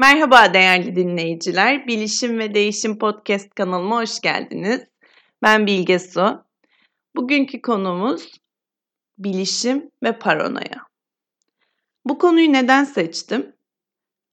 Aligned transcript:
Merhaba 0.00 0.54
değerli 0.54 0.96
dinleyiciler. 0.96 1.86
Bilişim 1.86 2.38
ve 2.38 2.54
Değişim 2.54 2.98
Podcast 2.98 3.54
kanalıma 3.54 4.00
hoş 4.00 4.20
geldiniz. 4.20 4.80
Ben 5.42 5.66
Bilge 5.66 5.98
Su. 5.98 6.44
Bugünkü 7.16 7.62
konumuz 7.62 8.32
bilişim 9.18 9.90
ve 10.02 10.18
paranoya. 10.18 10.86
Bu 12.04 12.18
konuyu 12.18 12.52
neden 12.52 12.84
seçtim? 12.84 13.52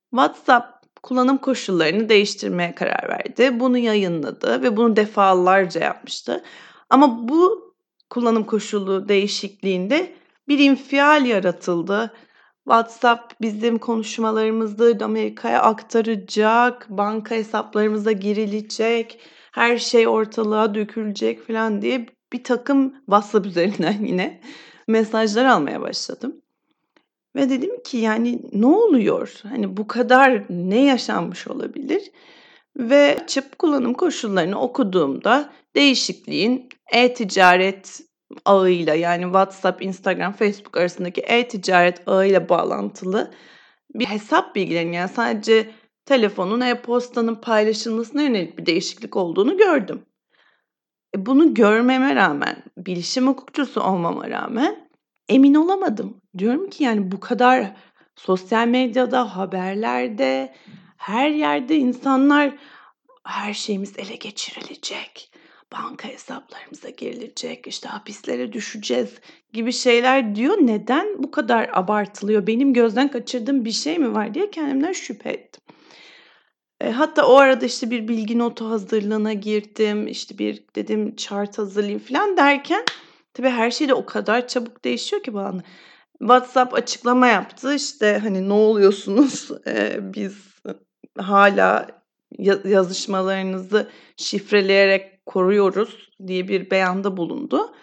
WhatsApp 0.09 0.85
kullanım 1.03 1.37
koşullarını 1.37 2.09
değiştirmeye 2.09 2.75
karar 2.75 3.09
verdi. 3.09 3.59
Bunu 3.59 3.77
yayınladı 3.77 4.63
ve 4.63 4.77
bunu 4.77 4.95
defalarca 4.95 5.81
yapmıştı. 5.81 6.43
Ama 6.89 7.27
bu 7.27 7.73
kullanım 8.09 8.43
koşulu 8.43 9.09
değişikliğinde 9.09 10.13
bir 10.47 10.59
infial 10.59 11.25
yaratıldı 11.25 12.13
WhatsApp 12.65 13.41
bizim 13.41 13.77
konuşmalarımızı 13.77 14.97
Amerika'ya 15.01 15.61
aktaracak, 15.61 16.87
banka 16.89 17.35
hesaplarımıza 17.35 18.11
girilecek, 18.11 19.19
her 19.51 19.77
şey 19.77 20.07
ortalığa 20.07 20.75
dökülecek 20.75 21.47
falan 21.47 21.81
diye 21.81 22.05
bir 22.33 22.43
takım 22.43 22.95
WhatsApp 23.05 23.45
üzerinden 23.45 24.05
yine 24.05 24.41
mesajlar 24.87 25.45
almaya 25.45 25.81
başladım. 25.81 26.41
Ve 27.35 27.49
dedim 27.49 27.83
ki 27.83 27.97
yani 27.97 28.41
ne 28.53 28.65
oluyor? 28.65 29.33
Hani 29.43 29.77
bu 29.77 29.87
kadar 29.87 30.43
ne 30.49 30.83
yaşanmış 30.83 31.47
olabilir? 31.47 32.11
Ve 32.77 33.17
açıp 33.23 33.59
kullanım 33.59 33.93
koşullarını 33.93 34.61
okuduğumda 34.61 35.49
değişikliğin 35.75 36.69
e-ticaret 36.93 38.01
ağıyla 38.45 38.95
yani 38.95 39.23
WhatsApp, 39.23 39.81
Instagram, 39.81 40.33
Facebook 40.33 40.77
arasındaki 40.77 41.21
e-ticaret 41.21 42.07
ağıyla 42.07 42.49
bağlantılı 42.49 43.31
bir 43.95 44.05
hesap 44.05 44.55
bilgilerinin 44.55 44.93
yani 44.93 45.09
sadece 45.09 45.71
telefonun, 46.05 46.61
e-postanın 46.61 47.35
paylaşılmasına 47.35 48.21
yönelik 48.21 48.57
bir 48.57 48.65
değişiklik 48.65 49.15
olduğunu 49.15 49.57
gördüm. 49.57 50.05
E 51.15 51.25
bunu 51.25 51.53
görmeme 51.53 52.15
rağmen, 52.15 52.63
bilişim 52.77 53.27
hukukçusu 53.27 53.81
olmama 53.81 54.29
rağmen 54.29 54.89
emin 55.29 55.53
olamadım. 55.53 56.21
Diyorum 56.37 56.69
ki 56.69 56.83
yani 56.83 57.11
bu 57.11 57.19
kadar 57.19 57.75
sosyal 58.15 58.67
medyada, 58.67 59.37
haberlerde, 59.37 60.55
her 60.97 61.29
yerde 61.29 61.75
insanlar 61.75 62.55
her 63.23 63.53
şeyimiz 63.53 63.99
ele 63.99 64.15
geçirilecek 64.15 65.31
banka 65.71 66.07
hesaplarımıza 66.07 66.89
girilecek, 66.89 67.67
işte 67.67 67.89
hapislere 67.89 68.53
düşeceğiz 68.53 69.09
gibi 69.53 69.73
şeyler 69.73 70.35
diyor. 70.35 70.57
Neden 70.61 71.23
bu 71.23 71.31
kadar 71.31 71.69
abartılıyor? 71.73 72.47
Benim 72.47 72.73
gözden 72.73 73.11
kaçırdığım 73.11 73.65
bir 73.65 73.71
şey 73.71 73.99
mi 73.99 74.13
var 74.13 74.33
diye 74.33 74.51
kendimden 74.51 74.91
şüphe 74.91 75.29
ettim. 75.29 75.61
E, 76.81 76.91
hatta 76.91 77.27
o 77.27 77.35
arada 77.35 77.65
işte 77.65 77.91
bir 77.91 78.07
bilgi 78.07 78.39
notu 78.39 78.69
hazırlığına 78.69 79.33
girdim. 79.33 80.07
İşte 80.07 80.37
bir 80.37 80.63
dedim 80.75 81.15
chart 81.15 81.57
hazırlayayım 81.57 81.99
falan 81.99 82.37
derken 82.37 82.83
tabii 83.33 83.49
her 83.49 83.71
şey 83.71 83.89
de 83.89 83.93
o 83.93 84.05
kadar 84.05 84.47
çabuk 84.47 84.85
değişiyor 84.85 85.23
ki 85.23 85.33
bana. 85.33 85.63
WhatsApp 86.19 86.73
açıklama 86.73 87.27
yaptı. 87.27 87.75
İşte 87.75 88.19
hani 88.23 88.49
ne 88.49 88.53
oluyorsunuz? 88.53 89.51
E, 89.67 89.99
biz 90.13 90.55
hala 91.17 91.87
yazışmalarınızı 92.65 93.89
şifreleyerek 94.17 95.14
koruyoruz 95.25 96.11
diye 96.27 96.47
bir 96.47 96.71
beyanda 96.71 97.17
bulundu. 97.17 97.73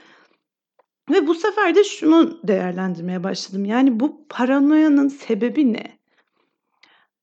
Ve 1.10 1.26
bu 1.26 1.34
sefer 1.34 1.74
de 1.74 1.84
şunu 1.84 2.40
değerlendirmeye 2.44 3.24
başladım. 3.24 3.64
Yani 3.64 4.00
bu 4.00 4.26
paranoyanın 4.28 5.08
sebebi 5.08 5.72
ne? 5.72 5.98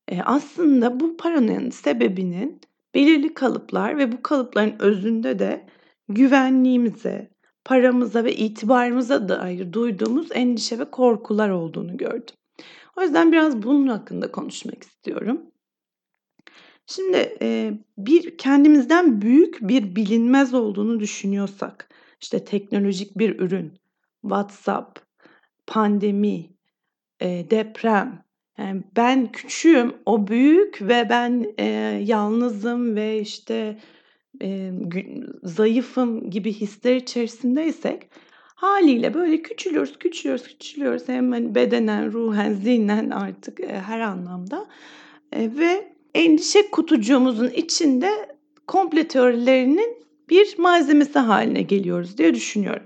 E 0.08 0.22
aslında 0.22 1.00
bu 1.00 1.18
paranoyanın 1.18 1.70
sebebinin 1.70 2.62
belirli 2.94 3.34
kalıplar 3.34 3.98
ve 3.98 4.12
bu 4.12 4.22
kalıpların 4.24 4.76
özünde 4.80 5.40
de 5.40 5.66
güvenliğimize, 6.10 7.30
paramıza 7.66 8.24
ve 8.24 8.36
itibarımıza 8.36 9.30
dair 9.30 9.74
duyduğumuz 9.74 10.28
endişe 10.32 10.80
ve 10.80 10.92
korkular 10.92 11.50
olduğunu 11.50 11.98
gördüm. 11.98 12.36
O 12.98 13.02
yüzden 13.02 13.32
biraz 13.32 13.64
bunun 13.64 13.88
hakkında 13.88 14.32
konuşmak 14.32 14.84
istiyorum. 14.84 15.42
Şimdi, 16.90 17.38
eee, 17.42 17.74
bir 17.98 18.38
kendimizden 18.38 19.22
büyük 19.22 19.58
bir 19.62 19.96
bilinmez 19.96 20.54
olduğunu 20.54 21.00
düşünüyorsak, 21.00 21.90
işte, 22.22 22.46
teknolojik 22.46 23.18
bir 23.18 23.40
ürün, 23.40 23.74
WhatsApp, 24.22 25.00
pandemi, 25.68 26.50
eee, 27.22 27.52
deprem, 27.52 28.24
yani, 28.60 28.84
ben 28.98 29.32
küçüğüm, 29.34 29.94
o 30.08 30.28
büyük 30.28 30.82
ve 30.82 31.08
ben, 31.10 31.46
eee, 31.60 31.66
yalnızım 32.06 32.96
ve, 32.96 33.20
işte, 33.22 33.80
gü 34.82 35.04
zayıfım 35.44 36.30
gibi 36.32 36.54
hisler 36.54 36.96
içerisindeysek 36.96 38.10
hâliyle 38.56 39.14
böyle 39.14 39.42
küçülüyoruz, 39.42 40.00
küçülüyoruz, 40.00 40.48
küçülüyoruz. 40.48 41.04
Hem, 41.10 41.32
hani, 41.32 41.56
bedenen, 41.56 42.14
ruhen, 42.14 42.54
zihnen 42.54 43.10
artık, 43.10 43.60
eee, 43.60 43.68
her 43.88 44.00
anlamda, 44.00 44.68
eee, 45.36 45.52
ve 45.60 45.94
endişe 46.16 46.72
kutucuğumuzun 46.72 47.50
içinde 47.50 48.38
komple 48.68 49.08
teorilerinin 49.08 49.98
bir 50.30 50.58
malzemesi 50.58 51.20
haline 51.20 51.62
geliyoruz 51.62 52.18
diye 52.18 52.34
düşünüyorum. 52.34 52.84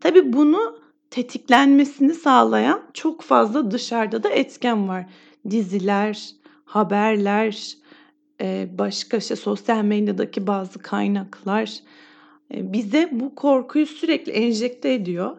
Tabii 0.00 0.32
bunu 0.32 0.78
tetiklenmesini 1.10 2.14
sağlayan 2.14 2.82
çok 2.94 3.22
fazla 3.22 3.70
dışarıda 3.70 4.22
da 4.22 4.28
etken 4.28 4.88
var. 4.88 5.06
Diziler, 5.50 6.28
haberler, 6.64 7.76
başka 8.78 9.16
işte 9.16 9.36
sosyal 9.36 9.84
medyadaki 9.84 10.46
bazı 10.46 10.78
kaynaklar 10.78 11.80
bize 12.50 13.08
bu 13.12 13.34
korkuyu 13.34 13.86
sürekli 13.86 14.32
enjekte 14.32 14.92
ediyor. 14.92 15.36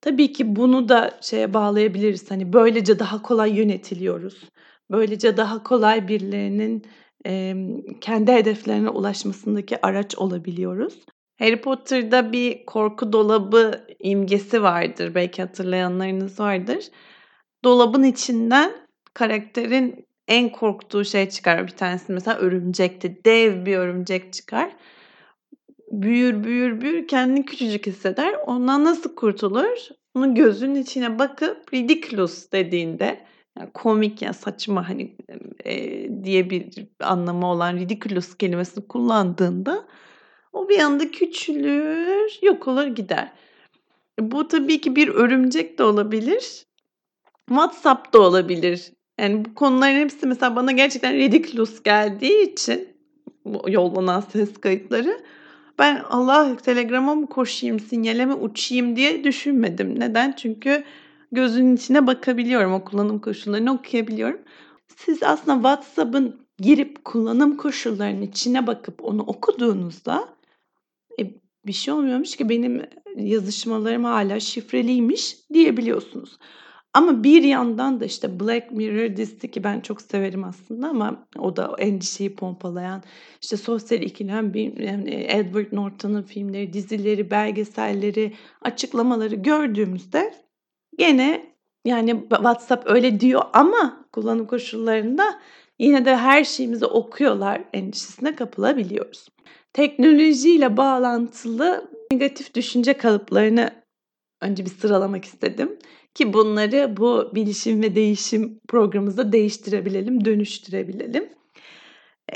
Tabii 0.00 0.32
ki 0.32 0.56
bunu 0.56 0.88
da 0.88 1.18
şeye 1.20 1.54
bağlayabiliriz. 1.54 2.30
Hani 2.30 2.52
böylece 2.52 2.98
daha 2.98 3.22
kolay 3.22 3.56
yönetiliyoruz. 3.56 4.44
Böylece 4.90 5.36
daha 5.36 5.62
kolay 5.62 6.08
birilerinin, 6.08 6.86
emm, 7.24 7.82
kendi 8.00 8.32
hedeflerine 8.32 8.88
ulaşmasındaki 8.88 9.86
araç 9.86 10.14
olabiliyoruz. 10.18 11.00
Harry 11.38 11.60
Potter'da 11.60 12.32
bir 12.32 12.66
korku 12.66 13.12
dolabı 13.12 13.86
imgesi 13.98 14.62
vardır. 14.62 15.14
Belki 15.14 15.42
hatırlayanlarınız 15.42 16.40
vardır. 16.40 16.84
Dolabın 17.64 18.02
içinden 18.02 18.72
karakterin 19.14 20.06
en 20.28 20.52
korktuğu 20.52 21.04
şey 21.04 21.28
çıkar. 21.28 21.66
Bir 21.66 21.72
tanesi 21.72 22.12
mesela 22.12 22.38
örümcekti. 22.38 23.24
Dev 23.24 23.66
bir 23.66 23.76
örümcek 23.76 24.32
çıkar. 24.32 24.76
Büyür, 25.90 26.44
büyür, 26.44 26.80
büyür 26.80 27.08
kendini 27.08 27.44
küçücük 27.44 27.86
hisseder. 27.86 28.34
Ondan 28.46 28.84
nasıl 28.84 29.14
kurtulur? 29.14 29.78
Onun 30.14 30.34
gözünün 30.34 30.82
içine 30.82 31.18
bakıp 31.18 31.74
ridiculous 31.74 32.52
dediğinde 32.52 33.26
yani 33.58 33.70
komik 33.74 34.22
ya 34.22 34.32
saçma 34.32 34.88
hani 34.88 35.16
e, 35.64 36.24
diye 36.24 36.50
bir 36.50 36.86
anlamı 37.00 37.46
olan 37.46 37.76
ridiculous 37.76 38.34
kelimesini 38.36 38.88
kullandığında 38.88 39.84
o 40.52 40.68
bir 40.68 40.78
anda 40.78 41.10
küçülür, 41.10 42.38
yok 42.42 42.68
olur 42.68 42.86
gider. 42.86 43.32
Bu 44.20 44.48
tabii 44.48 44.80
ki 44.80 44.96
bir 44.96 45.08
örümcek 45.08 45.78
de 45.78 45.82
olabilir. 45.84 46.66
WhatsApp 47.48 48.12
da 48.12 48.20
olabilir. 48.20 48.92
Yani 49.18 49.44
bu 49.44 49.54
konuların 49.54 50.00
hepsi 50.00 50.26
mesela 50.26 50.56
bana 50.56 50.72
gerçekten 50.72 51.14
ridiculous 51.14 51.82
geldiği 51.82 52.52
için 52.52 52.88
bu 53.44 53.70
yollanan 53.70 54.20
ses 54.20 54.60
kayıtları 54.60 55.20
ben 55.78 56.02
Allah 56.08 56.56
Telegram'a 56.56 57.14
mı 57.14 57.28
koşayım, 57.28 57.80
sinyale 57.80 58.26
mi 58.26 58.34
uçayım 58.34 58.96
diye 58.96 59.24
düşünmedim. 59.24 60.00
Neden? 60.00 60.32
Çünkü 60.32 60.84
gözünün 61.34 61.76
içine 61.76 62.06
bakabiliyorum. 62.06 62.72
O 62.72 62.84
kullanım 62.84 63.18
koşullarını 63.18 63.72
okuyabiliyorum. 63.72 64.40
Siz 64.96 65.22
aslında 65.22 65.54
WhatsApp'ın 65.56 66.46
girip 66.58 67.04
kullanım 67.04 67.56
koşullarının 67.56 68.22
içine 68.22 68.66
bakıp 68.66 69.04
onu 69.04 69.22
okuduğunuzda 69.22 70.28
e, 71.20 71.22
bir 71.66 71.72
şey 71.72 71.94
olmuyormuş 71.94 72.36
ki 72.36 72.48
benim 72.48 72.82
yazışmalarım 73.16 74.04
hala 74.04 74.40
şifreliymiş 74.40 75.36
diyebiliyorsunuz. 75.52 76.38
Ama 76.94 77.24
bir 77.24 77.42
yandan 77.42 78.00
da 78.00 78.04
işte 78.04 78.40
Black 78.40 78.70
Mirror 78.70 79.16
dizisi 79.16 79.50
ki 79.50 79.64
ben 79.64 79.80
çok 79.80 80.02
severim 80.02 80.44
aslında 80.44 80.88
ama 80.88 81.26
o 81.38 81.56
da 81.56 81.76
endişeyi 81.78 82.34
pompalayan 82.34 83.02
işte 83.42 83.56
sosyal 83.56 84.02
ikilem 84.02 84.52
Edward 84.56 85.66
Norton'un 85.72 86.22
filmleri, 86.22 86.72
dizileri, 86.72 87.30
belgeselleri, 87.30 88.34
açıklamaları 88.62 89.34
gördüğümüzde 89.34 90.43
Gene 90.98 91.54
yani 91.84 92.20
WhatsApp 92.28 92.90
öyle 92.90 93.20
diyor 93.20 93.42
ama 93.52 94.06
kullanım 94.12 94.46
koşullarında 94.46 95.40
yine 95.78 96.04
de 96.04 96.16
her 96.16 96.44
şeyimizi 96.44 96.86
okuyorlar 96.86 97.64
endişesine 97.72 98.36
kapılabiliyoruz. 98.36 99.28
Teknolojiyle 99.72 100.76
bağlantılı 100.76 101.90
negatif 102.12 102.54
düşünce 102.54 102.92
kalıplarını 102.92 103.70
önce 104.40 104.64
bir 104.64 104.70
sıralamak 104.70 105.24
istedim. 105.24 105.78
ki 106.14 106.32
bunları 106.32 106.96
bu 106.96 107.30
bilişim 107.34 107.82
ve 107.82 107.94
değişim 107.94 108.60
programımızda 108.68 109.32
değiştirebilelim, 109.32 110.24
dönüştürebilelim. 110.24 111.28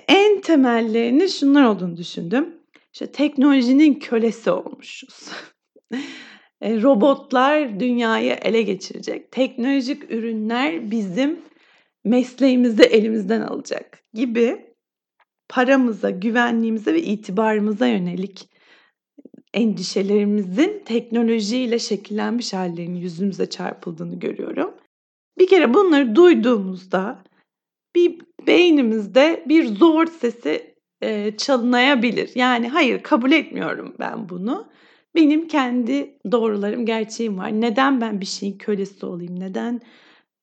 En 0.08 0.40
temellerini 0.40 1.28
şunlar 1.28 1.64
olduğunu 1.64 1.96
düşündüm. 1.96 2.55
İşte 2.93 3.12
teknolojinin 3.12 3.94
kölesi 3.94 4.50
olmuşuz. 4.50 5.31
E, 6.60 6.82
robotlar 6.82 7.81
dünyayı 7.81 8.32
ele 8.32 8.62
geçirecek. 8.62 9.32
Teknolojik 9.32 10.10
ürünler 10.10 10.90
bizim 10.90 11.38
mesleğimizi 12.05 12.82
elimizden 12.82 13.40
alacak 13.40 14.02
gibi 14.14 14.75
paramıza, 15.49 16.10
güvenliğimize 16.10 16.94
ve 16.94 17.02
itibarımıza 17.02 17.87
yönelik 17.87 18.49
endişelerimizin 19.55 20.82
teknolojiyle 20.84 21.78
şekillenmiş 21.78 22.52
hallerinin 22.52 22.99
yüzümüze 22.99 23.50
çarpıldığını 23.50 24.19
görüyorum. 24.19 24.75
Bir 25.38 25.46
kere 25.46 25.75
bunları 25.75 26.16
duyduğumuzda 26.16 27.25
bir 27.94 28.20
beynimizde 28.46 29.44
bir 29.49 29.66
zor 29.66 30.06
sesi 30.06 30.75
e, 31.02 31.37
çalınayabilir. 31.37 32.31
Yani 32.34 32.69
hayır 32.69 33.02
kabul 33.02 33.32
etmiyorum 33.32 33.94
ben 33.99 34.28
bunu. 34.28 34.69
Benim 35.19 35.49
kendi 35.49 36.19
doğrularım, 36.32 36.87
gerçeğim 36.87 37.38
var. 37.38 37.61
Neden 37.61 38.00
ben 38.00 38.20
bir 38.20 38.26
şeyin 38.26 38.59
kölesi 38.59 39.06
olayım? 39.06 39.41
Neden 39.41 39.81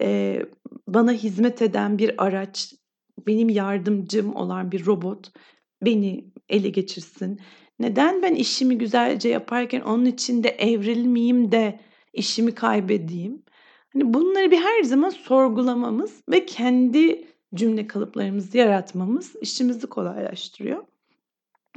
e, 0.01 0.39
bana 0.88 1.12
hizmet 1.12 1.62
eden 1.62 1.98
bir 1.98 2.24
araç, 2.25 2.74
benim 3.27 3.50
yardımcım 3.50 4.36
olan 4.36 4.72
bir 4.72 4.86
robot 4.86 5.31
beni 5.81 6.31
ele 6.50 6.69
geçirsin? 6.69 7.39
Neden 7.80 8.22
ben 8.22 8.36
işimi 8.36 8.77
güzelce 8.77 9.30
yaparken 9.30 9.81
onun 9.81 10.06
içinde 10.06 10.50
evrilmeyeyim 10.50 11.51
de 11.51 11.80
işimi 12.13 12.56
kaybedeyim? 12.56 13.44
Hani 13.94 14.13
bunları 14.13 14.51
bir 14.51 14.60
her 14.60 14.83
zaman 14.83 15.10
sorgulamamız 15.10 16.24
ve 16.30 16.45
kendi 16.45 17.27
cümle 17.56 17.88
kalıplarımızı 17.88 18.57
yaratmamız 18.57 19.36
işimizi 19.42 19.88
kolaylaştırıyor. 19.88 20.83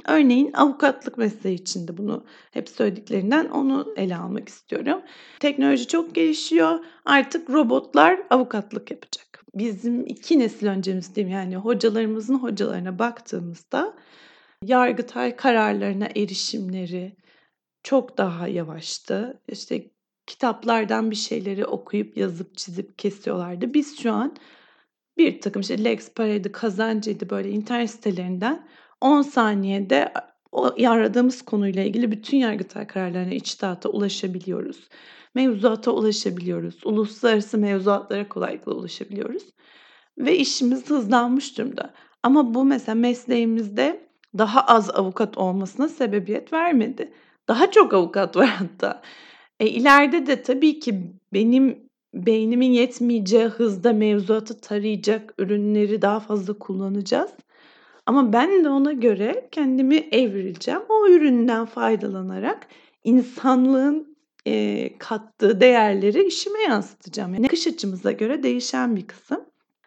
Örneğin 0.06 0.52
avukatlık 0.52 1.18
mesleği 1.18 1.54
içinde 1.54 1.96
bunu 1.96 2.24
hep 2.50 2.68
söylediklerinden 2.68 3.48
onu 3.48 3.94
ele 3.96 4.16
almak 4.16 4.48
istiyorum. 4.48 5.02
Teknoloji 5.40 5.86
çok 5.86 6.14
gelişiyor. 6.14 6.84
Artık 7.04 7.50
robotlar 7.50 8.20
avukatlık 8.30 8.90
yapacak. 8.90 9.44
Bizim 9.54 10.06
iki 10.06 10.38
nesil 10.38 10.66
öncemiz 10.66 11.14
diyeyim 11.14 11.34
yani 11.34 11.56
hocalarımızın 11.56 12.34
hocalarına 12.34 12.98
baktığımızda 12.98 13.94
Yargıtay 14.64 15.36
kararlarına 15.36 16.08
erişimleri 16.16 17.16
çok 17.82 18.18
daha 18.18 18.48
yavaştı. 18.48 19.42
İşte 19.48 19.90
kitaplardan 20.26 21.10
bir 21.10 21.16
şeyleri 21.16 21.66
okuyup 21.66 22.16
yazıp 22.16 22.56
çizip 22.56 22.98
kesiyorlardı. 22.98 23.74
Biz 23.74 23.98
şu 23.98 24.12
an 24.12 24.36
bir 25.18 25.40
takım 25.40 25.60
işte 25.60 25.84
Lex 25.84 26.12
Parade, 26.12 26.52
Kazancı'ydı 26.52 27.30
böyle 27.30 27.50
internet 27.50 27.90
sitelerinden 27.90 28.68
10 29.00 29.22
saniyede 29.22 30.12
o 30.52 30.64
aradığımız 30.64 31.42
konuyla 31.42 31.82
ilgili 31.82 32.12
bütün 32.12 32.36
yargıtay 32.36 32.86
kararlarına 32.86 33.34
içtihata 33.34 33.88
ulaşabiliyoruz. 33.88 34.88
Mevzuata 35.34 35.90
ulaşabiliyoruz. 35.90 36.86
Uluslararası 36.86 37.58
mevzuatlara 37.58 38.28
kolaylıkla 38.28 38.72
ulaşabiliyoruz. 38.72 39.42
Ve 40.18 40.36
işimiz 40.36 40.90
hızlanmış 40.90 41.58
durumda. 41.58 41.94
Ama 42.22 42.54
bu 42.54 42.64
mesela 42.64 42.94
mesleğimizde 42.94 44.08
daha 44.38 44.60
az 44.60 44.90
avukat 44.90 45.38
olmasına 45.38 45.88
sebebiyet 45.88 46.52
vermedi. 46.52 47.12
Daha 47.48 47.70
çok 47.70 47.94
avukat 47.94 48.36
var 48.36 48.46
hatta. 48.46 49.02
E, 49.60 49.66
ileride 49.66 50.26
de 50.26 50.42
tabii 50.42 50.80
ki 50.80 51.12
benim 51.32 51.88
beynimin 52.14 52.72
yetmeyeceği 52.72 53.44
hızda 53.44 53.92
mevzuatı 53.92 54.60
tarayacak 54.60 55.34
ürünleri 55.38 56.02
daha 56.02 56.20
fazla 56.20 56.58
kullanacağız. 56.58 57.30
Ama 58.08 58.32
ben 58.32 58.64
de 58.64 58.68
ona 58.68 58.92
göre 58.92 59.48
kendimi 59.52 59.96
evrileceğim. 59.96 60.80
O 60.88 61.08
üründen 61.08 61.66
faydalanarak 61.66 62.66
insanlığın 63.04 64.16
e, 64.46 64.90
kattığı 64.98 65.60
değerleri 65.60 66.26
işime 66.26 66.60
yansıtacağım. 66.60 67.34
Yani 67.34 67.44
bakış 67.44 67.66
açımıza 67.66 68.12
göre 68.12 68.42
değişen 68.42 68.96
bir 68.96 69.06
kısım. 69.06 69.40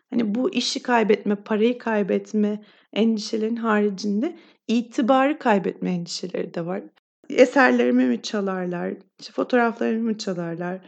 Hani 0.10 0.36
bu 0.36 0.54
işi 0.54 0.84
kaybetme, 0.84 1.36
parayı 1.36 1.78
kaybetme 1.78 2.64
endişelerin 2.94 3.56
haricinde 3.56 4.38
itibarı 4.68 5.40
kaybetme 5.40 5.92
endişeleri 5.92 6.54
de 6.54 6.66
var. 6.66 6.82
Eserlerimi 7.30 8.06
mi 8.06 8.22
çalarlar, 8.22 8.94
işte 9.20 9.34
fotoğraflarımı 9.34 10.04
mı 10.04 10.18
çalarlar, 10.18 10.80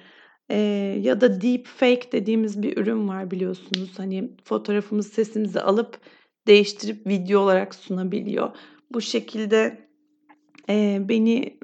ee, 0.50 0.58
ya 1.02 1.22
da 1.22 1.42
deep 1.42 1.68
fake 1.68 2.12
dediğimiz 2.12 2.64
bir 2.64 2.78
ürün 2.78 3.08
var 3.08 3.32
biliyorsunuz. 3.32 3.92
Hani 3.98 4.32
fotoğrafımızı, 4.44 5.10
sesimizi 5.10 5.62
alıp 5.62 5.98
değiştirip 6.48 7.08
video 7.08 7.42
olarak 7.42 7.76
sunabiliyor. 7.76 8.52
Bu 8.92 9.02
şekilde 9.02 9.88
e, 10.70 11.02
beni 11.10 11.58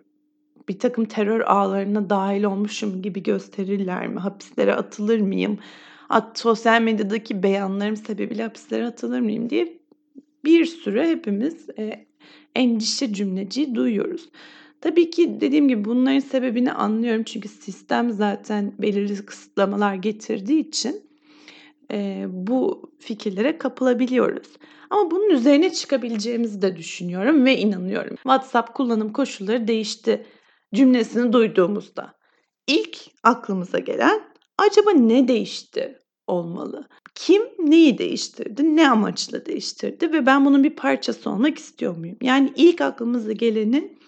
bir 0.69 0.79
takım 0.79 1.05
terör 1.05 1.41
ağlarına 1.41 2.09
dahil 2.09 2.43
olmuşum 2.43 3.01
gibi 3.01 3.23
gösterirler 3.23 4.07
mi? 4.07 4.19
Hapislere 4.19 4.73
atılır 4.73 5.19
mıyım? 5.19 5.59
At, 6.09 6.39
sosyal 6.39 6.81
medyadaki 6.81 7.43
beyanlarım 7.43 7.95
sebebiyle 7.95 8.43
hapislere 8.43 8.85
atılır 8.85 9.19
mıyım 9.19 9.49
diye 9.49 9.79
bir 10.45 10.65
sürü 10.65 11.03
hepimiz 11.03 11.69
e, 11.79 12.05
endişe 12.55 13.13
cümleciyi 13.13 13.75
duyuyoruz. 13.75 14.29
Tabii 14.81 15.09
ki 15.09 15.41
dediğim 15.41 15.67
gibi 15.67 15.85
bunların 15.85 16.19
sebebini 16.19 16.71
anlıyorum 16.71 17.23
çünkü 17.23 17.49
sistem 17.49 18.11
zaten 18.11 18.73
belirli 18.79 19.25
kısıtlamalar 19.25 19.95
getirdiği 19.95 20.59
için 20.59 21.08
e, 21.91 22.25
bu 22.29 22.91
fikirlere 22.99 23.57
kapılabiliyoruz. 23.57 24.47
Ama 24.89 25.11
bunun 25.11 25.29
üzerine 25.29 25.73
çıkabileceğimizi 25.73 26.61
de 26.61 26.77
düşünüyorum 26.77 27.45
ve 27.45 27.57
inanıyorum. 27.57 28.15
WhatsApp 28.15 28.73
kullanım 28.73 29.13
koşulları 29.13 29.67
değişti 29.67 30.25
cümlesini 30.73 31.33
duyduğumuzda 31.33 32.13
ilk 32.67 32.97
aklımıza 33.23 33.79
gelen 33.79 34.21
acaba 34.57 34.91
ne 34.91 35.27
değişti 35.27 35.99
olmalı? 36.27 36.87
Kim 37.15 37.41
neyi 37.59 37.97
değiştirdi, 37.97 38.75
ne 38.75 38.89
amaçla 38.89 39.45
değiştirdi 39.45 40.13
ve 40.13 40.25
ben 40.25 40.45
bunun 40.45 40.63
bir 40.63 40.75
parçası 40.75 41.29
olmak 41.29 41.57
istiyor 41.57 41.97
muyum? 41.97 42.17
Yani 42.21 42.53
ilk 42.55 42.81
aklımıza 42.81 43.31
gelenin 43.31 43.98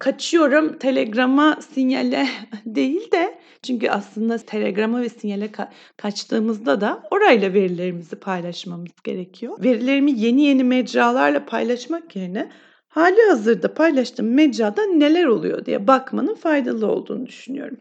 kaçıyorum 0.00 0.78
telegrama 0.78 1.58
sinyale 1.70 2.28
değil 2.66 3.10
de 3.10 3.38
çünkü 3.62 3.88
aslında 3.88 4.38
telegrama 4.38 5.00
ve 5.02 5.08
sinyale 5.08 5.46
ka- 5.46 5.68
kaçtığımızda 5.96 6.80
da 6.80 7.02
orayla 7.10 7.54
verilerimizi 7.54 8.16
paylaşmamız 8.16 9.02
gerekiyor. 9.04 9.64
Verilerimi 9.64 10.20
yeni 10.20 10.42
yeni 10.42 10.64
mecralarla 10.64 11.46
paylaşmak 11.46 12.16
yerine 12.16 12.50
hali 12.88 13.22
hazırda 13.28 13.74
paylaştığım 13.74 14.34
mecrada 14.34 14.86
neler 14.86 15.24
oluyor 15.24 15.66
diye 15.66 15.86
bakmanın 15.86 16.34
faydalı 16.34 16.86
olduğunu 16.86 17.26
düşünüyorum. 17.26 17.78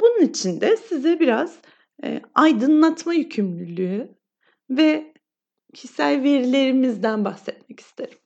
Bunun 0.00 0.20
için 0.20 0.60
de 0.60 0.76
size 0.76 1.20
biraz 1.20 1.58
e, 2.04 2.20
aydınlatma 2.34 3.14
yükümlülüğü 3.14 4.08
ve 4.70 5.12
kişisel 5.74 6.22
verilerimizden 6.22 7.24
bahsetmek 7.24 7.80
isterim. 7.80 8.18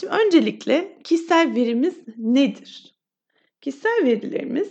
Şimdi 0.00 0.12
öncelikle 0.12 0.98
kişisel 1.04 1.54
verimiz 1.54 1.94
nedir? 2.16 2.94
Kişisel 3.60 4.04
verilerimiz 4.04 4.68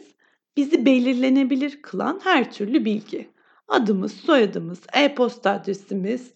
bizi 0.57 0.85
belirlenebilir 0.85 1.81
kılan 1.81 2.19
her 2.23 2.51
türlü 2.51 2.85
bilgi. 2.85 3.29
Adımız, 3.67 4.13
soyadımız, 4.13 4.79
e-posta 4.93 5.51
adresimiz, 5.51 6.33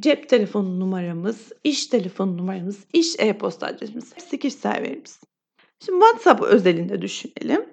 cep 0.00 0.28
telefonu 0.28 0.80
numaramız, 0.80 1.52
iş 1.64 1.86
telefonu 1.86 2.36
numaramız, 2.36 2.86
iş 2.92 3.14
e-posta 3.18 3.66
adresimiz 3.66 4.14
hepsi 4.14 4.38
kişisel 4.38 4.82
verimiz. 4.82 5.20
Şimdi 5.84 6.00
WhatsApp 6.00 6.42
özelinde 6.42 7.02
düşünelim. 7.02 7.68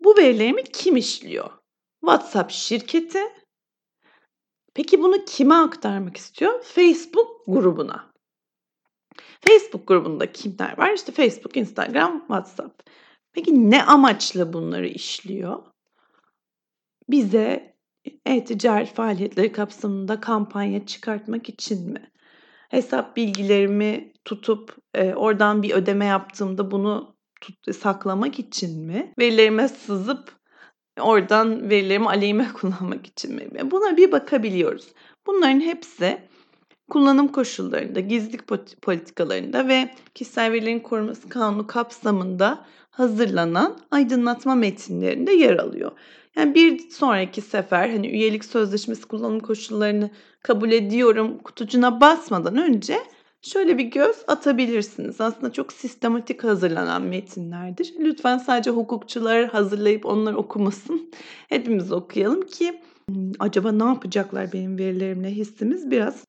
Bu 0.00 0.16
verilerimi 0.16 0.64
kim 0.64 0.96
işliyor? 0.96 1.50
WhatsApp 2.00 2.50
şirketi. 2.50 3.20
Peki 4.74 5.02
bunu 5.02 5.24
kime 5.24 5.54
aktarmak 5.54 6.16
istiyor? 6.16 6.62
Facebook 6.62 7.46
grubuna. 7.46 8.05
Facebook 9.40 9.86
grubunda 9.88 10.32
kimler 10.32 10.78
var? 10.78 10.92
İşte 10.92 11.12
Facebook, 11.12 11.56
Instagram, 11.56 12.18
WhatsApp. 12.18 12.82
Peki 13.32 13.70
ne 13.70 13.82
amaçla 13.82 14.52
bunları 14.52 14.86
işliyor? 14.86 15.62
Bize 17.08 17.76
e-ticaret 18.26 18.94
faaliyetleri 18.94 19.52
kapsamında 19.52 20.20
kampanya 20.20 20.86
çıkartmak 20.86 21.48
için 21.48 21.92
mi? 21.92 22.10
Hesap 22.68 23.16
bilgilerimi 23.16 24.12
tutup 24.24 24.76
e, 24.94 25.14
oradan 25.14 25.62
bir 25.62 25.70
ödeme 25.70 26.04
yaptığımda 26.04 26.70
bunu 26.70 27.16
tut, 27.40 27.76
saklamak 27.76 28.38
için 28.38 28.86
mi? 28.86 29.12
Verilerime 29.18 29.68
sızıp 29.68 30.36
oradan 31.00 31.70
verilerimi 31.70 32.08
aleyhime 32.08 32.48
kullanmak 32.54 33.06
için 33.06 33.34
mi? 33.34 33.70
Buna 33.70 33.96
bir 33.96 34.12
bakabiliyoruz. 34.12 34.88
Bunların 35.26 35.60
hepsi 35.60 36.28
kullanım 36.90 37.28
koşullarında, 37.28 38.00
gizlilik 38.00 38.46
politikalarında 38.82 39.68
ve 39.68 39.90
kişisel 40.14 40.52
verilerin 40.52 40.80
korunması 40.80 41.28
kanunu 41.28 41.66
kapsamında 41.66 42.64
hazırlanan 42.90 43.78
aydınlatma 43.90 44.54
metinlerinde 44.54 45.32
yer 45.32 45.56
alıyor. 45.56 45.92
Yani 46.36 46.54
bir 46.54 46.90
sonraki 46.90 47.40
sefer 47.40 47.88
hani 47.88 48.08
üyelik 48.08 48.44
sözleşmesi 48.44 49.06
kullanım 49.06 49.40
koşullarını 49.40 50.10
kabul 50.42 50.70
ediyorum 50.72 51.38
kutucuna 51.44 52.00
basmadan 52.00 52.56
önce 52.56 52.98
şöyle 53.42 53.78
bir 53.78 53.84
göz 53.84 54.16
atabilirsiniz. 54.26 55.20
Aslında 55.20 55.52
çok 55.52 55.72
sistematik 55.72 56.44
hazırlanan 56.44 57.02
metinlerdir. 57.02 57.94
Lütfen 57.98 58.38
sadece 58.38 58.70
hukukçular 58.70 59.46
hazırlayıp 59.46 60.06
onları 60.06 60.36
okumasın. 60.36 61.10
Hepimiz 61.48 61.92
okuyalım 61.92 62.42
ki 62.42 62.80
hmm, 63.08 63.32
acaba 63.38 63.72
ne 63.72 63.84
yapacaklar 63.84 64.52
benim 64.52 64.78
verilerimle 64.78 65.30
hissimiz 65.30 65.90
biraz 65.90 66.24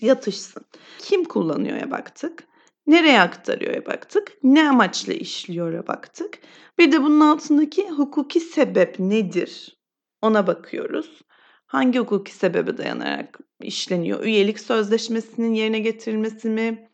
yatışsın. 0.00 0.64
Kim 0.98 1.24
kullanıyor'ya 1.24 1.90
baktık. 1.90 2.44
Nereye 2.86 3.20
aktarıyor'ya 3.20 3.86
baktık. 3.86 4.32
Ne 4.42 4.68
amaçla 4.68 5.12
işliyor'a 5.12 5.86
baktık. 5.86 6.38
Bir 6.78 6.92
de 6.92 7.02
bunun 7.02 7.20
altındaki 7.20 7.88
hukuki 7.88 8.40
sebep 8.40 8.98
nedir? 8.98 9.76
Ona 10.22 10.46
bakıyoruz. 10.46 11.22
Hangi 11.66 11.98
hukuki 11.98 12.32
sebebe 12.32 12.78
dayanarak 12.78 13.38
işleniyor? 13.60 14.24
Üyelik 14.24 14.60
sözleşmesinin 14.60 15.54
yerine 15.54 15.78
getirilmesi 15.78 16.48
mi? 16.48 16.88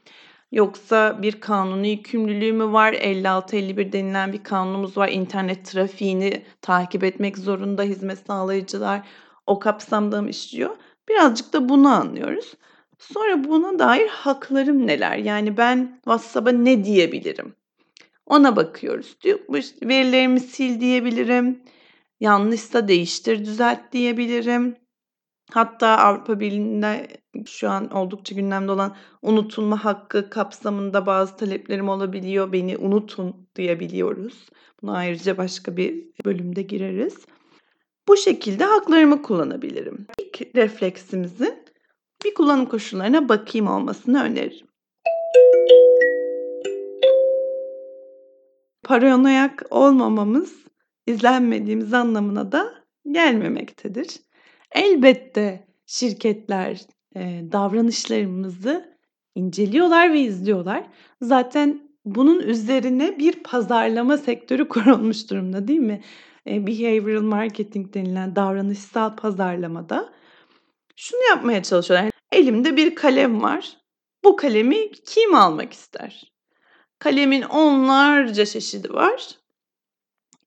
Yoksa 0.52 1.22
bir 1.22 1.40
kanuni 1.40 1.90
yükümlülüğü 1.90 2.52
mü 2.52 2.72
var? 2.72 2.92
56-51 2.92 3.92
denilen 3.92 4.32
bir 4.32 4.42
kanunumuz 4.42 4.96
var. 4.96 5.08
İnternet 5.08 5.66
trafiğini 5.66 6.42
takip 6.60 7.04
etmek 7.04 7.38
zorunda 7.38 7.82
hizmet 7.82 8.18
sağlayıcılar. 8.26 9.08
O 9.46 9.58
kapsamda 9.58 10.22
mı 10.22 10.30
işliyor? 10.30 10.76
Birazcık 11.08 11.52
da 11.52 11.68
bunu 11.68 11.88
anlıyoruz. 11.88 12.54
Sonra 12.98 13.44
buna 13.44 13.78
dair 13.78 14.08
haklarım 14.08 14.86
neler? 14.86 15.16
Yani 15.16 15.56
ben 15.56 16.00
WhatsApp'a 16.04 16.50
ne 16.52 16.84
diyebilirim? 16.84 17.54
Ona 18.26 18.56
bakıyoruz. 18.56 19.16
Verilerimi 19.82 20.40
sil 20.52 20.72
diyebilirim. 20.80 21.62
Yanlışsa 22.20 22.88
değiştir, 22.88 23.44
düzelt 23.44 23.92
diyebilirim. 23.92 24.76
Hatta 25.50 25.88
Avrupa 25.88 26.40
Birliği'nde 26.40 27.08
şu 27.46 27.70
an 27.70 27.90
oldukça 27.90 28.34
gündemde 28.34 28.72
olan 28.72 28.96
unutulma 29.22 29.84
hakkı 29.84 30.30
kapsamında 30.30 31.06
bazı 31.06 31.36
taleplerim 31.36 31.88
olabiliyor. 31.88 32.52
Beni 32.52 32.76
unutun 32.76 33.48
diyebiliyoruz. 33.56 34.48
Buna 34.82 34.96
ayrıca 34.96 35.36
başka 35.36 35.76
bir 35.76 36.04
bölümde 36.24 36.62
gireriz. 36.62 37.16
Bu 38.08 38.16
şekilde 38.16 38.64
haklarımı 38.64 39.22
kullanabilirim. 39.22 40.06
İlk 40.18 40.56
refleksimizin 40.56 41.54
bir 42.24 42.34
kullanım 42.34 42.66
koşullarına 42.66 43.28
bakayım 43.28 43.66
olmasını 43.66 44.22
öneririm. 44.22 44.66
Paranoyak 48.84 49.62
olmamamız 49.70 50.54
izlenmediğimiz 51.06 51.94
anlamına 51.94 52.52
da 52.52 52.74
gelmemektedir. 53.10 54.08
Elbette 54.72 55.66
şirketler 55.86 56.80
e, 57.16 57.20
davranışlarımızı 57.52 58.98
inceliyorlar 59.34 60.12
ve 60.12 60.20
izliyorlar. 60.20 60.84
Zaten 61.20 61.90
bunun 62.04 62.40
üzerine 62.40 63.18
bir 63.18 63.32
pazarlama 63.32 64.16
sektörü 64.16 64.68
kurulmuş 64.68 65.30
durumda 65.30 65.68
değil 65.68 65.80
mi? 65.80 66.02
E, 66.46 66.66
behavioral 66.66 67.22
marketing 67.22 67.94
denilen 67.94 68.36
davranışsal 68.36 69.16
pazarlamada 69.16 70.12
şunu 70.96 71.20
yapmaya 71.28 71.62
çalışıyorlar. 71.62 72.10
Elimde 72.32 72.76
bir 72.76 72.94
kalem 72.94 73.42
var. 73.42 73.76
Bu 74.24 74.36
kalemi 74.36 74.92
kim 74.92 75.34
almak 75.34 75.72
ister? 75.72 76.32
Kalemin 76.98 77.42
onlarca 77.42 78.46
çeşidi 78.46 78.92
var. 78.92 79.28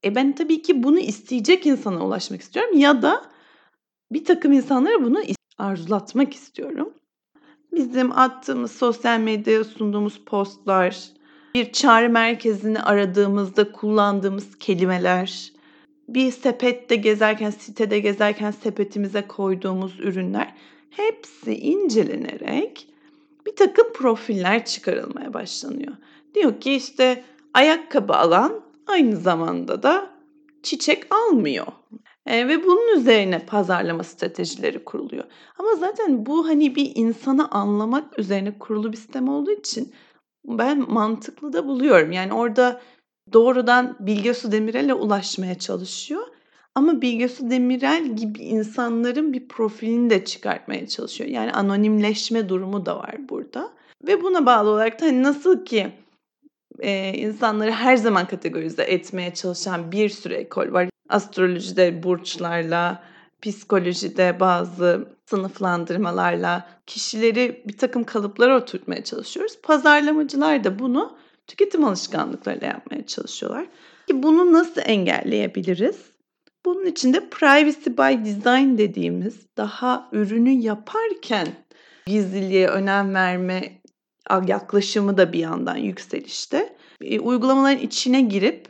E 0.05 0.15
ben 0.15 0.35
tabii 0.35 0.61
ki 0.61 0.83
bunu 0.83 0.99
isteyecek 0.99 1.65
insana 1.65 2.05
ulaşmak 2.05 2.41
istiyorum 2.41 2.77
ya 2.77 3.01
da 3.01 3.25
bir 4.11 4.25
takım 4.25 4.53
insanlara 4.53 5.03
bunu 5.03 5.21
arzulatmak 5.57 6.33
istiyorum. 6.33 6.93
Bizim 7.71 8.11
attığımız 8.11 8.71
sosyal 8.71 9.19
medyaya 9.19 9.63
sunduğumuz 9.63 10.25
postlar, 10.25 11.03
bir 11.55 11.71
çağrı 11.71 12.09
merkezini 12.09 12.81
aradığımızda 12.81 13.71
kullandığımız 13.71 14.57
kelimeler, 14.57 15.51
bir 16.07 16.31
sepette 16.31 16.95
gezerken, 16.95 17.49
sitede 17.49 17.99
gezerken 17.99 18.51
sepetimize 18.51 19.27
koyduğumuz 19.27 19.99
ürünler 19.99 20.53
hepsi 20.89 21.55
incelenerek 21.57 22.87
bir 23.45 23.55
takım 23.55 23.93
profiller 23.93 24.65
çıkarılmaya 24.65 25.33
başlanıyor. 25.33 25.93
Diyor 26.35 26.59
ki 26.59 26.73
işte 26.73 27.23
ayakkabı 27.53 28.13
alan 28.13 28.61
aynı 28.87 29.17
zamanda 29.17 29.83
da 29.83 30.09
çiçek 30.63 31.15
almıyor. 31.15 31.67
E, 32.25 32.47
ve 32.47 32.63
bunun 32.63 32.97
üzerine 32.97 33.39
pazarlama 33.39 34.03
stratejileri 34.03 34.83
kuruluyor. 34.83 35.23
Ama 35.57 35.75
zaten 35.75 36.25
bu 36.25 36.47
hani 36.47 36.75
bir 36.75 36.91
insanı 36.95 37.51
anlamak 37.51 38.19
üzerine 38.19 38.59
kurulu 38.59 38.91
bir 38.91 38.97
sistem 38.97 39.29
olduğu 39.29 39.51
için 39.51 39.93
ben 40.45 40.91
mantıklı 40.91 41.53
da 41.53 41.65
buluyorum. 41.67 42.11
Yani 42.11 42.33
orada 42.33 42.81
doğrudan 43.33 43.95
Bilge 43.99 44.33
Su 44.33 44.51
Demirel'e 44.51 44.93
ulaşmaya 44.93 45.59
çalışıyor. 45.59 46.27
Ama 46.75 47.01
Bilge 47.01 47.27
Su 47.27 47.49
Demirel 47.49 48.15
gibi 48.15 48.39
insanların 48.39 49.33
bir 49.33 49.47
profilini 49.47 50.09
de 50.09 50.25
çıkartmaya 50.25 50.87
çalışıyor. 50.87 51.29
Yani 51.29 51.51
anonimleşme 51.51 52.49
durumu 52.49 52.85
da 52.85 52.97
var 52.97 53.29
burada. 53.29 53.71
Ve 54.07 54.23
buna 54.23 54.45
bağlı 54.45 54.69
olarak 54.69 55.01
da 55.01 55.05
hani 55.05 55.23
nasıl 55.23 55.65
ki 55.65 55.91
e, 56.79 57.13
insanları 57.13 57.71
her 57.71 57.97
zaman 57.97 58.27
kategorize 58.27 58.83
etmeye 58.83 59.33
çalışan 59.33 59.91
bir 59.91 60.09
sürü 60.09 60.33
ekol 60.33 60.71
var. 60.73 60.89
Astrolojide 61.09 62.03
burçlarla, 62.03 63.03
psikolojide 63.41 64.39
bazı 64.39 65.07
sınıflandırmalarla 65.25 66.67
kişileri 66.85 67.63
bir 67.67 67.77
takım 67.77 68.03
kalıplara 68.03 68.57
oturtmaya 68.57 69.03
çalışıyoruz. 69.03 69.57
Pazarlamacılar 69.63 70.63
da 70.63 70.79
bunu 70.79 71.17
tüketim 71.47 71.85
alışkanlıklarıyla 71.85 72.67
yapmaya 72.67 73.05
çalışıyorlar. 73.05 73.65
Ki 74.07 74.23
bunu 74.23 74.53
nasıl 74.53 74.81
engelleyebiliriz? 74.85 75.95
Bunun 76.65 76.85
için 76.85 77.13
de 77.13 77.29
privacy 77.29 77.89
by 77.89 78.25
design 78.25 78.77
dediğimiz 78.77 79.45
daha 79.57 80.09
ürünü 80.11 80.49
yaparken 80.49 81.47
gizliliğe 82.05 82.67
önem 82.67 83.13
verme 83.13 83.81
yaklaşımı 84.47 85.17
da 85.17 85.33
bir 85.33 85.39
yandan 85.39 85.77
yükselişte. 85.77 86.75
E, 87.01 87.19
uygulamaların 87.19 87.79
içine 87.79 88.21
girip 88.21 88.67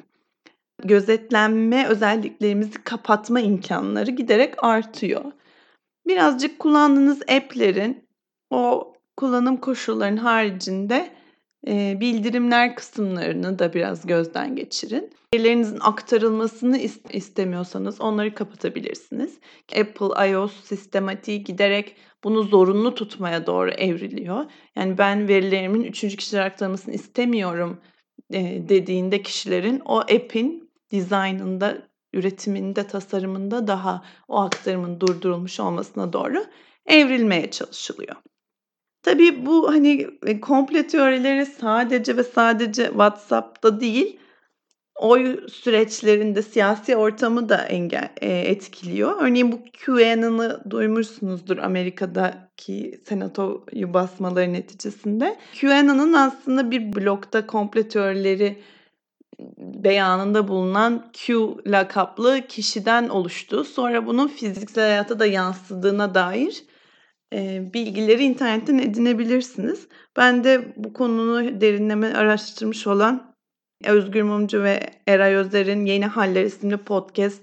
gözetlenme 0.84 1.88
özelliklerimizi 1.88 2.84
kapatma 2.84 3.39
imkanları 3.39 4.12
giderek 4.12 4.63
artıyor. 4.63 5.32
Birazcık 6.08 6.60
kullandığınız 6.60 7.22
app'lerin 7.22 8.08
o 8.50 8.94
kullanım 9.17 9.58
koşullarının 9.58 10.17
haricinde 10.17 11.15
bildirimler 11.68 12.76
kısımlarını 12.76 13.60
da 13.60 13.74
biraz 13.74 14.08
gözden 14.08 14.56
geçirin. 14.56 15.14
Verilerinizin 15.34 15.80
aktarılmasını 15.82 16.80
istemiyorsanız 17.10 18.02
onları 18.02 18.36
kapatabilirsiniz. 18.36 19.38
Apple 19.80 20.32
iOS 20.32 20.64
sistematiği 20.64 21.44
giderek 21.44 21.96
bunu 22.24 22.44
zorunlu 22.44 22.96
tutmaya 22.96 23.48
doğru 23.48 23.70
evriliyor. 23.70 24.46
Yani 24.76 24.98
ben 24.98 25.28
verilerimin 25.28 25.84
üçüncü 25.84 26.18
kişiler 26.18 26.46
aktarılmasını 26.46 26.94
istemiyorum 26.94 27.82
e, 28.34 28.70
dediğinde 28.70 29.22
kişilerin 29.22 29.82
o 29.86 29.98
app'in 29.98 30.70
dizaynında, 30.92 31.88
üretiminde, 32.14 32.88
tasarımında 32.88 33.68
daha 33.68 34.04
o 34.28 34.40
aktarımın 34.40 35.00
durdurulmuş 35.00 35.60
olmasına 35.60 36.14
doğru 36.14 36.46
evrilmeye 36.86 37.52
çalışılıyor. 37.52 38.16
Tabii 39.06 39.46
bu 39.46 39.72
hani 39.72 40.08
e, 40.26 40.40
komple 40.40 40.88
teorileri 40.88 41.46
sadece 41.46 42.18
ve 42.18 42.24
sadece 42.24 42.86
WhatsApp'ta 42.86 43.80
değil, 43.80 44.20
oy 44.96 45.48
süreçlerinde 45.48 46.42
siyasi 46.42 46.96
ortamı 46.96 47.50
da 47.50 47.58
engel, 47.58 48.10
e, 48.22 48.30
etkiliyor. 48.30 49.22
Örneğin 49.22 49.52
bu 49.52 49.60
QAnon'ı 49.86 50.62
duymuşsunuzdur 50.70 51.58
Amerika'daki 51.58 53.02
senatoyu 53.10 53.94
basmaları 53.94 54.54
neticesinde. 54.54 55.38
QAnon'ın 55.62 56.14
aslında 56.14 56.72
bir 56.72 56.94
blokta 56.94 57.48
komple 57.48 57.88
teorileri 57.88 58.64
beyanında 59.60 60.48
bulunan 60.48 61.12
Q 61.14 61.48
lakaplı 61.68 62.42
kişiden 62.48 63.10
oluştu. 63.10 63.64
Sonra 63.64 64.06
bunun 64.06 64.28
fiziksel 64.28 64.84
hayata 64.84 65.20
da 65.20 65.26
yansıdığına 65.26 66.16
dair 66.16 66.64
bilgileri 67.74 68.24
internetten 68.24 68.77
edinebilirsiniz. 68.77 69.88
Ben 70.17 70.44
de 70.44 70.74
bu 70.75 70.94
konunu 70.94 71.62
derinleme 71.62 72.13
araştırmış 72.13 72.88
olan 72.88 73.36
Özgür 73.84 74.22
Mumcu 74.22 74.63
ve 74.63 74.79
Eray 75.08 75.36
Özer'in 75.36 75.86
Yeni 75.86 76.05
Haller 76.05 76.44
isimli 76.44 76.77
podcast 76.77 77.41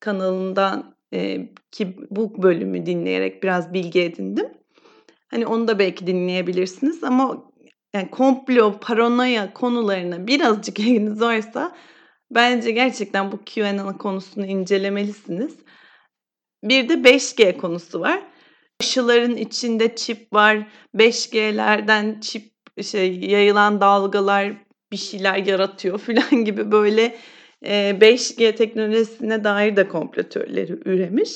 kanalından 0.00 0.96
e, 1.12 1.48
ki 1.72 1.96
bu 2.10 2.42
bölümü 2.42 2.86
dinleyerek 2.86 3.42
biraz 3.42 3.72
bilgi 3.72 4.00
edindim. 4.00 4.46
Hani 5.28 5.46
onu 5.46 5.68
da 5.68 5.78
belki 5.78 6.06
dinleyebilirsiniz 6.06 7.04
ama 7.04 7.52
yani 7.94 8.10
komplo, 8.10 8.78
paranoya 8.80 9.52
konularına 9.52 10.26
birazcık 10.26 10.78
ilginiz 10.80 11.20
varsa 11.20 11.76
bence 12.30 12.70
gerçekten 12.70 13.32
bu 13.32 13.40
QAnon 13.54 13.92
konusunu 13.92 14.46
incelemelisiniz. 14.46 15.56
Bir 16.64 16.88
de 16.88 16.94
5G 16.94 17.56
konusu 17.56 18.00
var. 18.00 18.22
Aşıların 18.80 19.36
içinde 19.36 19.96
çip 19.96 20.32
var. 20.32 20.66
5G'lerden 20.94 22.20
çip 22.20 22.52
şey 22.82 23.20
yayılan 23.20 23.80
dalgalar 23.80 24.52
bir 24.92 24.96
şeyler 24.96 25.36
yaratıyor 25.36 25.98
filan 26.06 26.44
gibi 26.44 26.72
böyle 26.72 27.16
5G 27.62 28.54
teknolojisine 28.54 29.44
dair 29.44 29.76
de 29.76 29.88
komplo 29.88 30.22
teorileri 30.22 30.72
üremiş. 30.84 31.30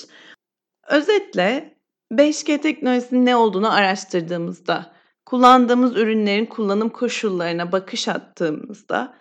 Özetle 0.88 1.74
5G 2.12 2.60
teknolojisinin 2.60 3.26
ne 3.26 3.36
olduğunu 3.36 3.74
araştırdığımızda, 3.74 4.92
kullandığımız 5.26 5.96
ürünlerin 5.96 6.46
kullanım 6.46 6.88
koşullarına 6.88 7.72
bakış 7.72 8.08
attığımızda 8.08 9.20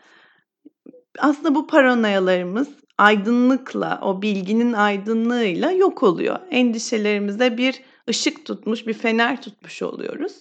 aslında 1.20 1.56
bu 1.56 1.68
paranoyalarımız 1.68 2.68
aydınlıkla, 2.98 4.00
o 4.04 4.22
bilginin 4.22 4.74
aydınlığıyla 4.74 5.72
yok 5.72 6.04
oluyor. 6.04 6.40
Endişelerimize 6.52 7.58
bir 7.58 7.82
ışık 8.10 8.46
tutmuş, 8.46 8.88
bir 8.88 8.94
fener 8.94 9.42
tutmuş 9.42 9.82
oluyoruz. 9.82 10.34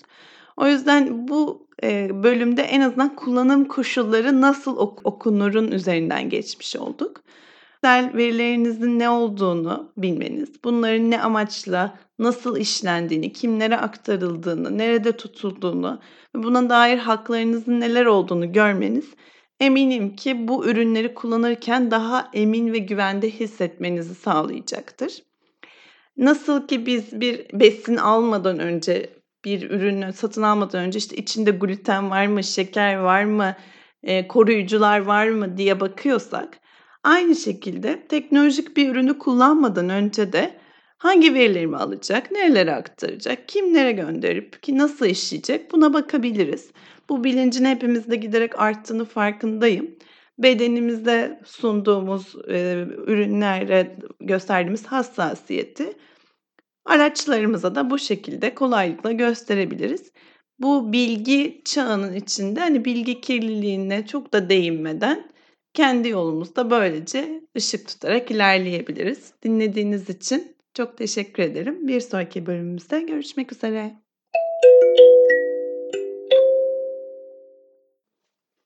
O 0.56 0.66
yüzden 0.66 1.28
bu 1.28 1.68
bölümde 2.22 2.62
en 2.62 2.80
azından 2.80 3.16
kullanım 3.16 3.64
koşulları 3.64 4.40
nasıl 4.40 4.76
ok- 4.76 5.06
okunurun 5.06 5.70
üzerinden 5.70 6.30
geçmiş 6.30 6.76
olduk. 6.76 7.22
Kişisel 7.82 8.16
verilerinizin 8.16 8.98
ne 8.98 9.10
olduğunu 9.10 9.92
bilmeniz, 9.96 10.64
bunların 10.64 11.10
ne 11.10 11.22
amaçla, 11.22 11.98
nasıl 12.18 12.56
işlendiğini, 12.56 13.32
kimlere 13.32 13.76
aktarıldığını, 13.76 14.78
nerede 14.78 15.12
tutulduğunu 15.16 16.00
ve 16.36 16.42
buna 16.42 16.70
dair 16.70 16.98
haklarınızın 16.98 17.80
neler 17.80 18.06
olduğunu 18.06 18.52
görmeniz 18.52 19.04
eminim 19.60 20.16
ki 20.16 20.48
bu 20.48 20.66
ürünleri 20.66 21.14
kullanırken 21.14 21.90
daha 21.90 22.30
emin 22.32 22.72
ve 22.72 22.78
güvende 22.78 23.30
hissetmenizi 23.30 24.14
sağlayacaktır. 24.14 25.22
Nasıl 26.18 26.66
ki 26.66 26.86
biz 26.86 27.20
bir 27.20 27.46
besin 27.52 27.96
almadan 27.96 28.58
önce 28.58 29.10
bir 29.44 29.70
ürünü 29.70 30.12
satın 30.12 30.42
almadan 30.42 30.80
önce 30.80 30.98
işte 30.98 31.16
içinde 31.16 31.50
gluten 31.50 32.10
var 32.10 32.26
mı, 32.26 32.44
şeker 32.44 32.96
var 32.96 33.24
mı, 33.24 33.56
e, 34.02 34.28
koruyucular 34.28 34.98
var 35.00 35.28
mı 35.28 35.58
diye 35.58 35.80
bakıyorsak 35.80 36.58
aynı 37.04 37.36
şekilde 37.36 38.06
teknolojik 38.08 38.76
bir 38.76 38.88
ürünü 38.88 39.18
kullanmadan 39.18 39.88
önce 39.88 40.32
de 40.32 40.54
hangi 40.98 41.34
verilerimi 41.34 41.76
alacak, 41.76 42.30
nerelere 42.30 42.74
aktaracak, 42.74 43.48
kimlere 43.48 43.92
gönderip 43.92 44.62
ki 44.62 44.78
nasıl 44.78 45.06
işleyecek 45.06 45.72
buna 45.72 45.92
bakabiliriz. 45.94 46.70
Bu 47.08 47.24
bilincin 47.24 47.64
hepimizde 47.64 48.16
giderek 48.16 48.60
arttığını 48.60 49.04
farkındayım. 49.04 49.90
Bedenimizde 50.38 51.40
sunduğumuz 51.44 52.34
e, 52.48 52.86
ürünlere 53.06 53.96
gösterdiğimiz 54.20 54.86
hassasiyeti 54.86 55.96
Araçlarımıza 56.88 57.74
da 57.74 57.90
bu 57.90 57.98
şekilde 57.98 58.54
kolaylıkla 58.54 59.12
gösterebiliriz. 59.12 60.12
Bu 60.58 60.92
bilgi 60.92 61.62
çağının 61.64 62.14
içinde 62.14 62.60
hani 62.60 62.84
bilgi 62.84 63.20
kirliliğine 63.20 64.06
çok 64.06 64.32
da 64.32 64.50
değinmeden 64.50 65.30
kendi 65.74 66.08
yolumuzda 66.08 66.70
böylece 66.70 67.42
ışık 67.56 67.88
tutarak 67.88 68.30
ilerleyebiliriz. 68.30 69.32
Dinlediğiniz 69.42 70.10
için 70.10 70.56
çok 70.74 70.98
teşekkür 70.98 71.42
ederim. 71.42 71.88
Bir 71.88 72.00
sonraki 72.00 72.46
bölümümüzde 72.46 73.00
görüşmek 73.00 73.52
üzere. 73.52 74.07